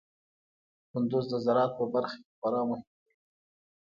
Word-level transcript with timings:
کندز 0.91 1.25
د 1.31 1.33
زراعت 1.45 1.71
په 1.79 1.85
برخه 1.93 2.17
کې 2.23 2.31
خورا 2.39 2.61
مهم 2.69 2.87
دی. 3.05 3.15